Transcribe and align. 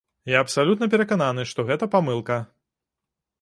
Я 0.29 0.39
абсалютна 0.45 0.87
перакананы, 0.93 1.45
што 1.51 1.67
гэта 1.69 1.89
памылка. 1.97 2.39